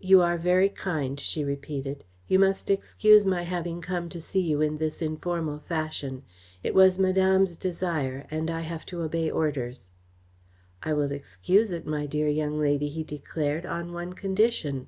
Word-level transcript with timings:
"You 0.00 0.22
are 0.22 0.38
very 0.38 0.70
kind," 0.70 1.20
she 1.20 1.44
repeated. 1.44 2.02
"You 2.28 2.38
must 2.38 2.70
excuse 2.70 3.26
my 3.26 3.42
having 3.42 3.82
come 3.82 4.08
to 4.08 4.22
see 4.22 4.40
you 4.40 4.62
in 4.62 4.78
this 4.78 5.02
informal 5.02 5.58
fashion. 5.58 6.22
It 6.62 6.72
was 6.74 6.98
Madame's 6.98 7.56
desire, 7.56 8.26
and 8.30 8.50
I 8.50 8.60
have 8.62 8.86
to 8.86 9.02
obey 9.02 9.30
orders." 9.30 9.90
"I 10.82 10.94
will 10.94 11.12
excuse 11.12 11.72
it, 11.72 11.86
my 11.86 12.06
dear 12.06 12.28
young 12.30 12.58
lady," 12.58 12.88
he 12.88 13.04
declared, 13.04 13.66
"on 13.66 13.92
one 13.92 14.14
condition." 14.14 14.86